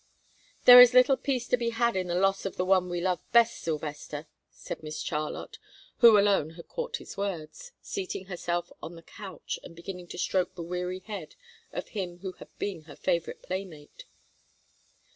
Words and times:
"There 0.65 0.81
is 0.81 0.95
little 0.95 1.15
peace 1.15 1.47
to 1.49 1.57
be 1.57 1.69
had 1.69 1.95
in 1.95 2.07
the 2.07 2.15
loss 2.15 2.43
of 2.43 2.57
the 2.57 2.65
one 2.65 2.89
we 2.89 2.99
love 2.99 3.19
best, 3.31 3.59
Sylvester," 3.61 4.25
said 4.49 4.81
Miss 4.81 4.99
Charlotte, 4.99 5.59
who 5.97 6.17
alone 6.17 6.55
had 6.57 6.67
caught 6.67 6.97
his 6.97 7.17
words, 7.17 7.71
seating 7.81 8.25
herself 8.25 8.71
on 8.81 8.95
the 8.95 9.03
couch 9.03 9.59
and 9.63 9.75
beginning 9.75 10.07
to 10.07 10.17
stroke 10.17 10.55
the 10.55 10.63
weary 10.63 11.01
head 11.01 11.35
of 11.71 11.89
him 11.89 12.17
who 12.23 12.31
had 12.31 12.49
been 12.57 12.85
her 12.85 12.95
favorite 12.95 13.43
playmate. 13.43 14.05